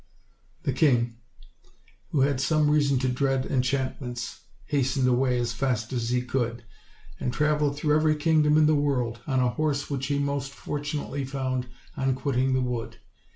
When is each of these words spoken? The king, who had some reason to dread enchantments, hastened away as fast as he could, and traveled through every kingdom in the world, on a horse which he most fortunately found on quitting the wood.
The 0.63 0.73
king, 0.73 1.17
who 2.09 2.21
had 2.21 2.41
some 2.41 2.71
reason 2.71 2.97
to 3.01 3.07
dread 3.07 3.45
enchantments, 3.45 4.39
hastened 4.65 5.07
away 5.07 5.37
as 5.37 5.53
fast 5.53 5.93
as 5.93 6.09
he 6.09 6.23
could, 6.23 6.63
and 7.19 7.31
traveled 7.31 7.77
through 7.77 7.95
every 7.97 8.15
kingdom 8.15 8.57
in 8.57 8.65
the 8.65 8.73
world, 8.73 9.19
on 9.27 9.39
a 9.39 9.49
horse 9.49 9.91
which 9.91 10.07
he 10.07 10.17
most 10.17 10.53
fortunately 10.53 11.23
found 11.23 11.67
on 11.95 12.15
quitting 12.15 12.53
the 12.55 12.61
wood. 12.61 12.97